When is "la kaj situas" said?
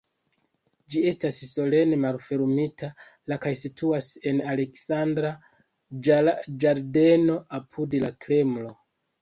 3.33-4.07